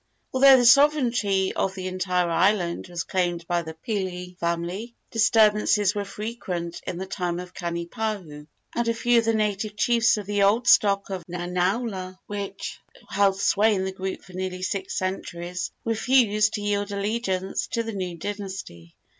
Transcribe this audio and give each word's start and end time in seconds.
Although 0.33 0.57
the 0.57 0.65
sovereignty 0.65 1.53
of 1.53 1.75
the 1.75 1.85
entire 1.85 2.27
island 2.31 2.87
was 2.87 3.03
claimed 3.03 3.45
by 3.45 3.61
the 3.61 3.75
Pili 3.87 4.35
family, 4.39 4.95
disturbances 5.11 5.93
were 5.93 6.05
frequent 6.05 6.81
in 6.87 6.97
the 6.97 7.05
time 7.05 7.39
of 7.39 7.53
Kanipahu, 7.53 8.47
and 8.73 8.87
a 8.87 8.95
few 8.95 9.19
of 9.19 9.25
the 9.25 9.35
native 9.35 9.75
chiefs 9.77 10.17
of 10.17 10.25
the 10.25 10.41
old 10.41 10.67
stock 10.67 11.11
of 11.11 11.23
Nanaula, 11.27 12.17
which 12.25 12.79
held 13.09 13.39
sway 13.39 13.75
in 13.75 13.85
the 13.85 13.91
group 13.91 14.23
for 14.23 14.33
nearly 14.33 14.63
six 14.63 14.97
centuries, 14.97 15.71
refused 15.85 16.53
to 16.53 16.61
yield 16.61 16.91
allegiance 16.91 17.67
to 17.67 17.83
the 17.83 17.93
new 17.93 18.17
dynasty. 18.17 18.95